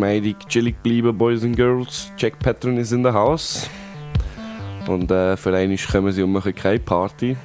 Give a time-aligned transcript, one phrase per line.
[0.00, 2.10] geschmeidig chillig bleiben, Boys and Girls.
[2.16, 3.68] Jack Patron ist in der Haus.
[4.88, 7.36] Und äh, für einen kommen sie und machen keine Party.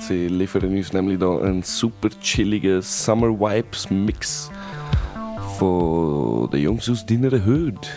[0.00, 4.50] Sie liefern uns nämlich da einen super chilligen Summer Vibes Mix
[5.56, 7.88] von den Jungs aus deiner Hood.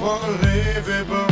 [0.00, 1.27] Unbelievable.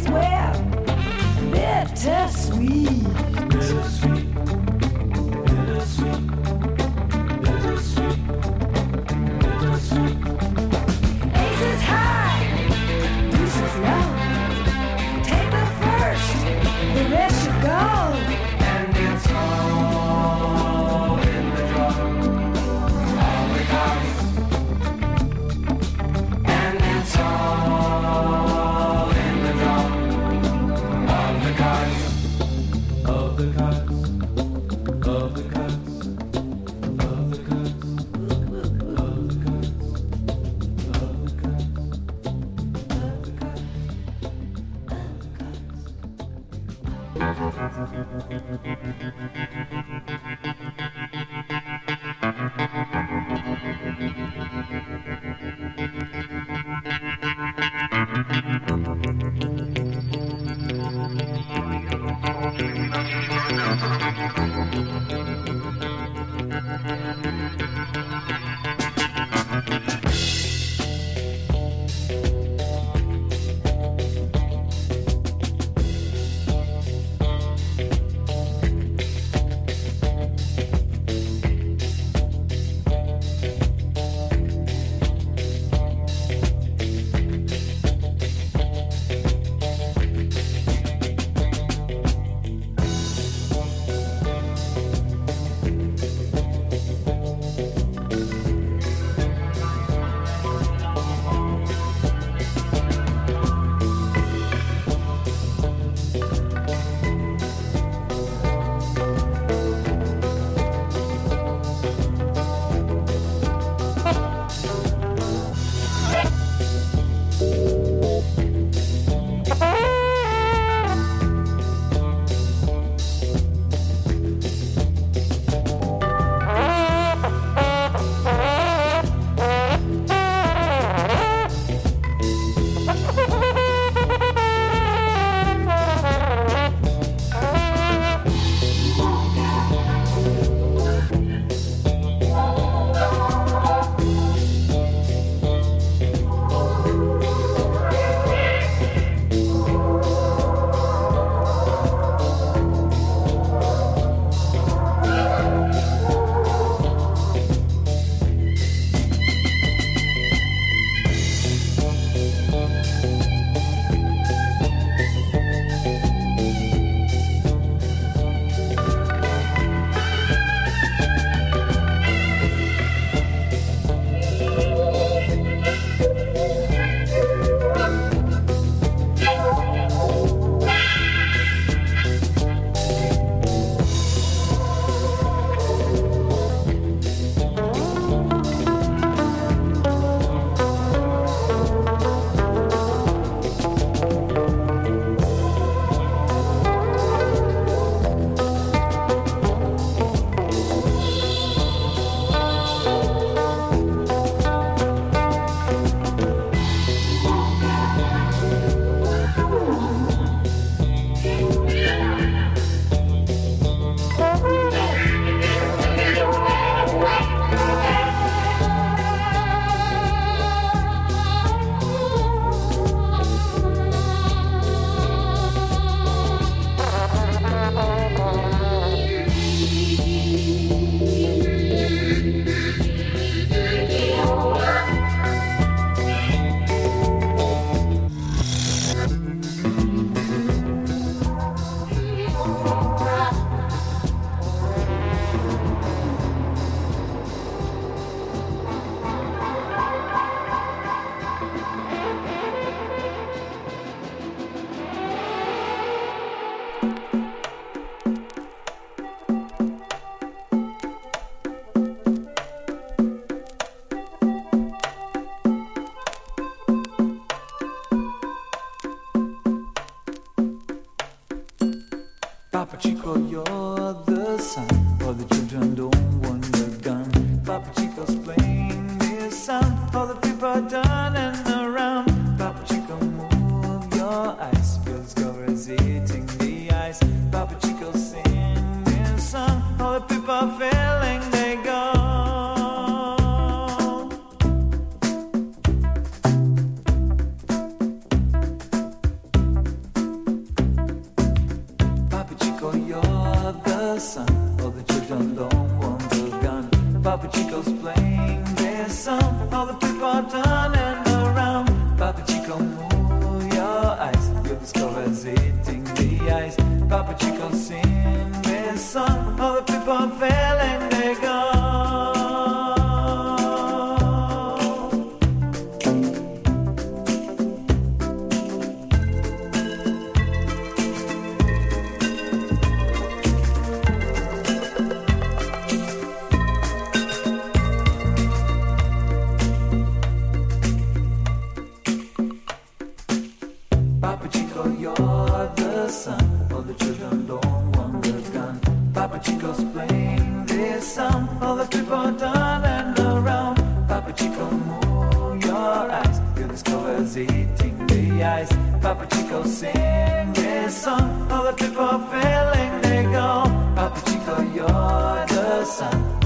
[0.00, 0.52] is where
[1.50, 3.09] bitter sweet.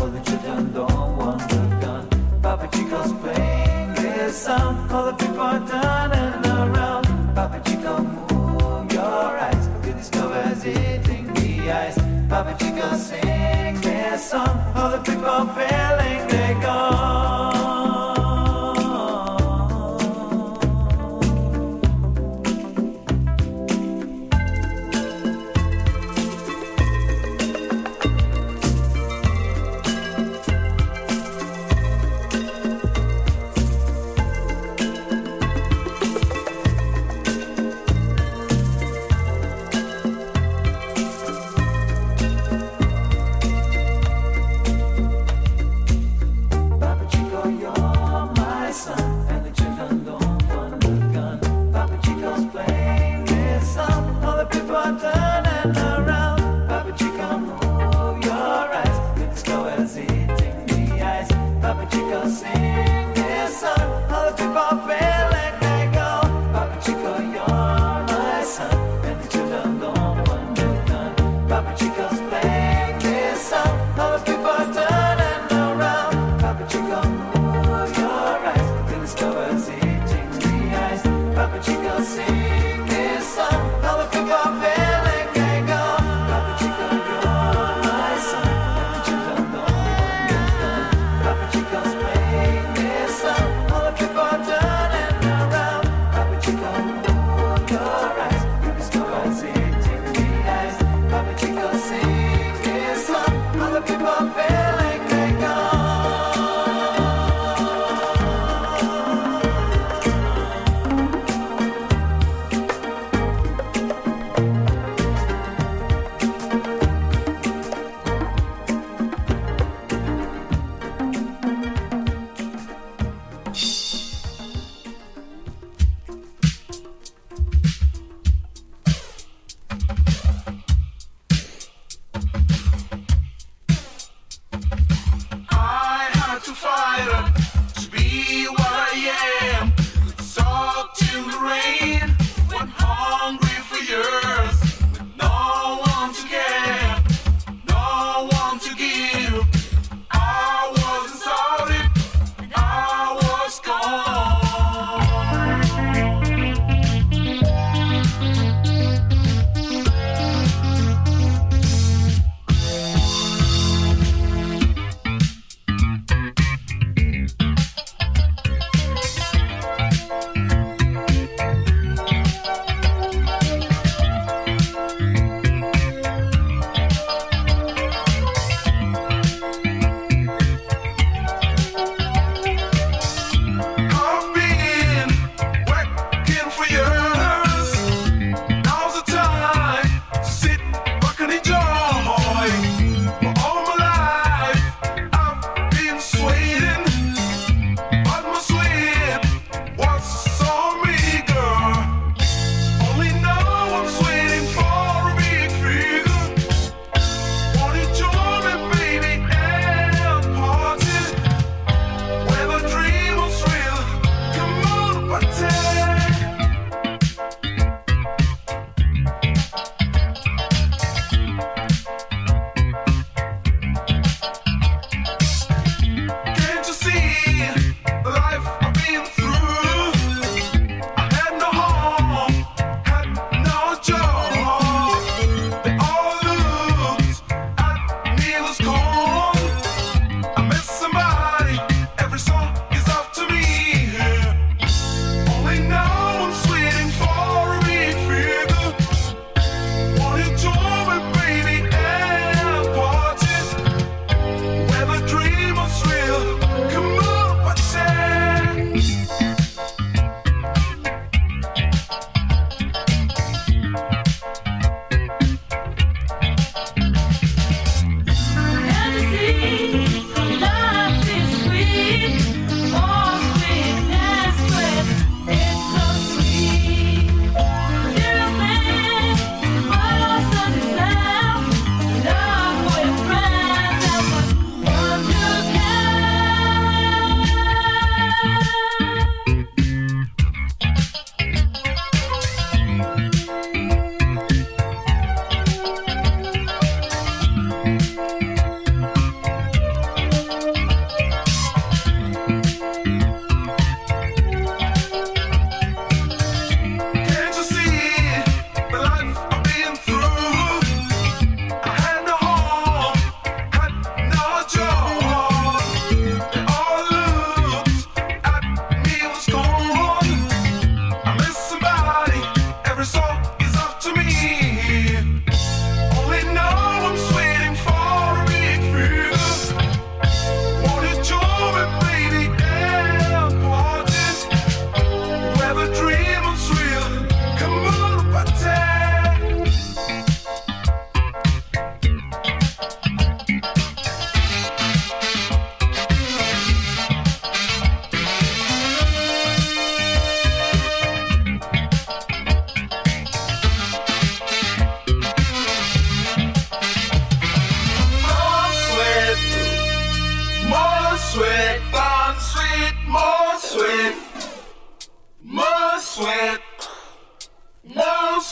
[0.05, 2.07] all the children don't want a gun.
[2.43, 4.91] Papa Chico's playing his song.
[4.91, 5.94] all the people are down.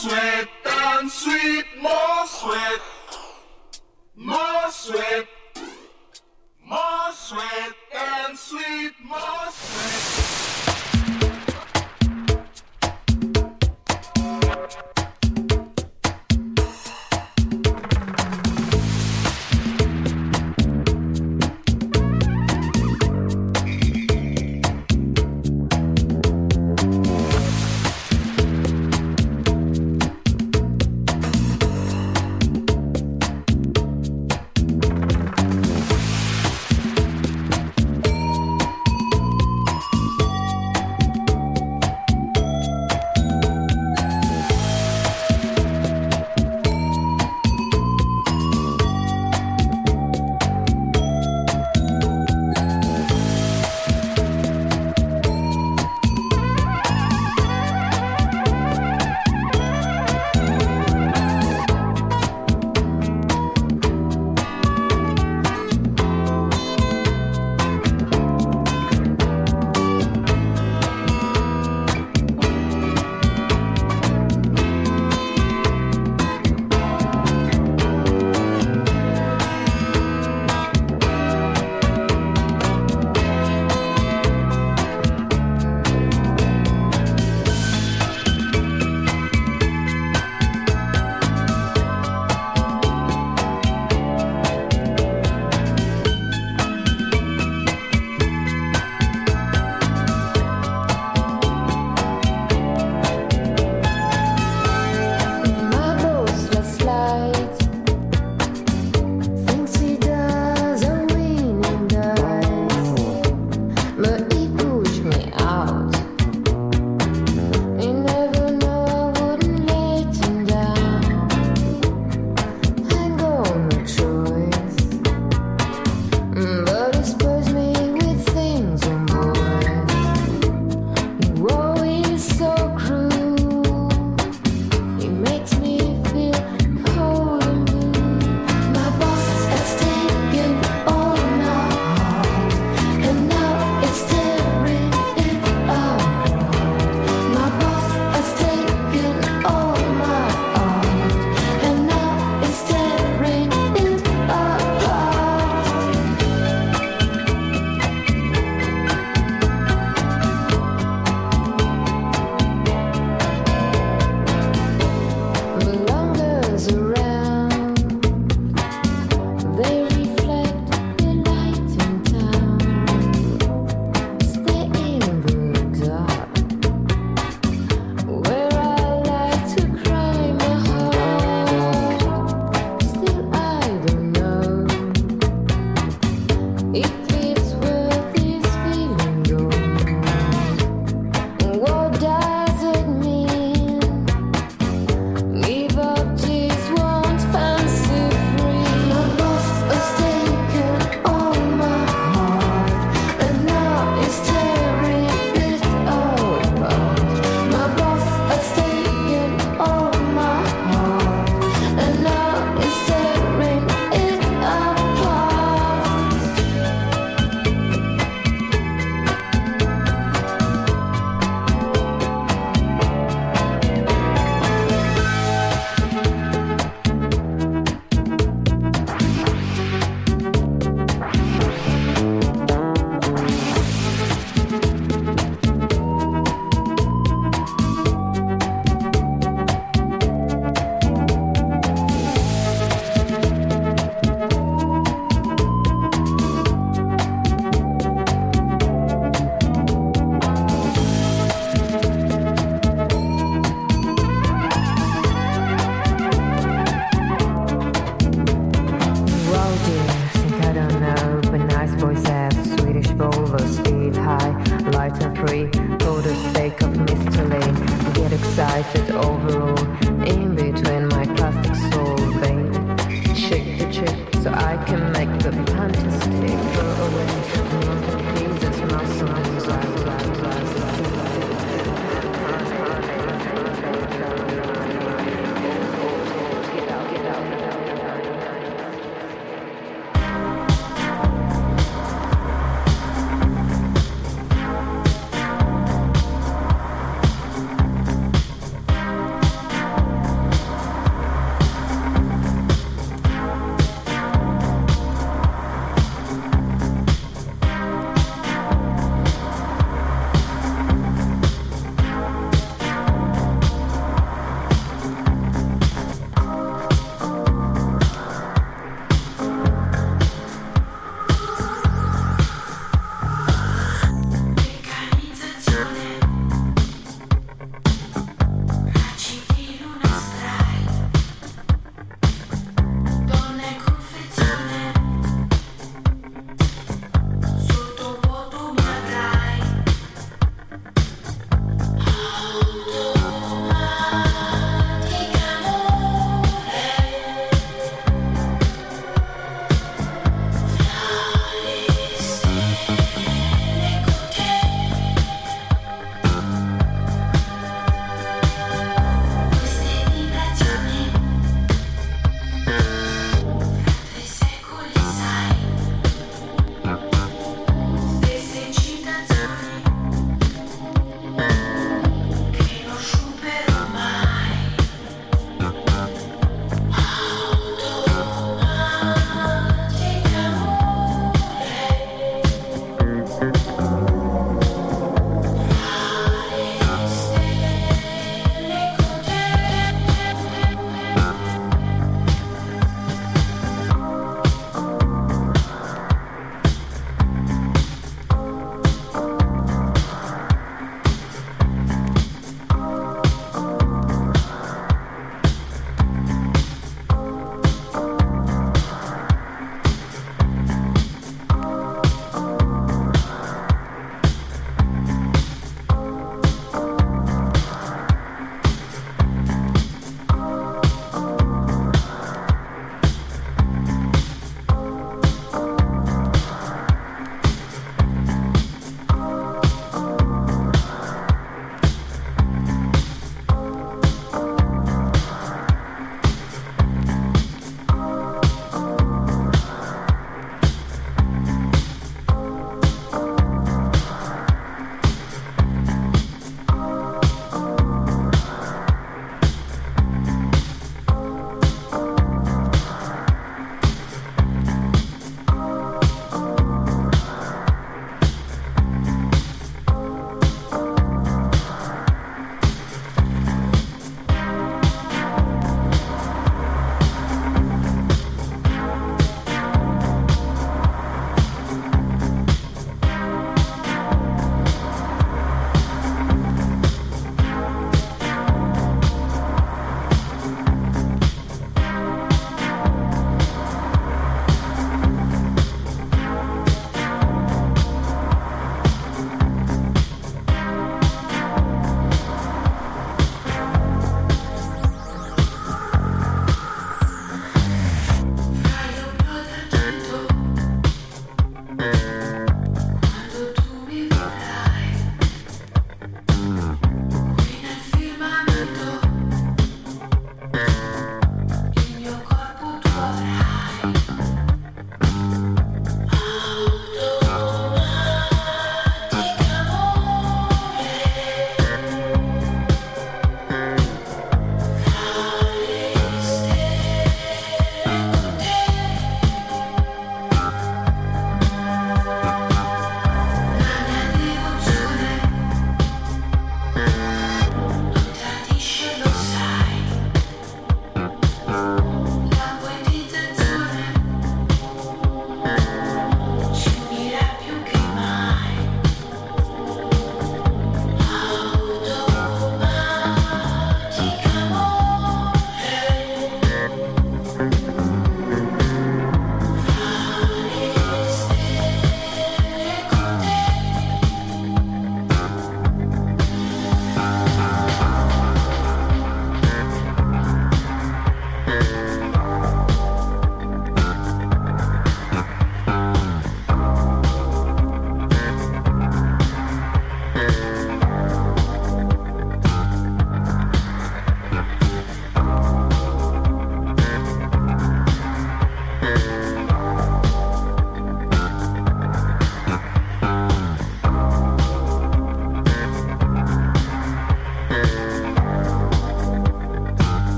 [0.00, 2.80] sweat and sweet, more sweat,
[4.16, 5.26] more sweat,
[6.64, 9.39] more sweat and sweet, more.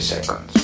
[0.00, 0.57] Seconds.